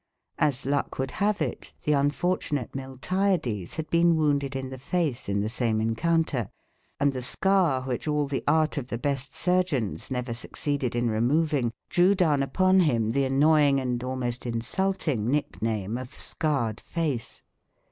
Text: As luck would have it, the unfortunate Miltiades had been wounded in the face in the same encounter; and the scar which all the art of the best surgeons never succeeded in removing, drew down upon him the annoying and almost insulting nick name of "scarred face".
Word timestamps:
As 0.39 0.65
luck 0.65 0.97
would 0.97 1.11
have 1.21 1.43
it, 1.43 1.75
the 1.83 1.91
unfortunate 1.93 2.73
Miltiades 2.73 3.75
had 3.75 3.87
been 3.91 4.15
wounded 4.15 4.55
in 4.55 4.71
the 4.71 4.79
face 4.79 5.29
in 5.29 5.41
the 5.41 5.47
same 5.47 5.79
encounter; 5.79 6.49
and 6.99 7.13
the 7.13 7.21
scar 7.21 7.83
which 7.83 8.07
all 8.07 8.27
the 8.27 8.43
art 8.47 8.79
of 8.79 8.87
the 8.87 8.97
best 8.97 9.35
surgeons 9.35 10.09
never 10.09 10.33
succeeded 10.33 10.95
in 10.95 11.11
removing, 11.11 11.71
drew 11.87 12.15
down 12.15 12.41
upon 12.41 12.79
him 12.79 13.11
the 13.11 13.25
annoying 13.25 13.79
and 13.79 14.03
almost 14.03 14.47
insulting 14.47 15.29
nick 15.29 15.61
name 15.61 15.99
of 15.99 16.17
"scarred 16.19 16.79
face". 16.81 17.43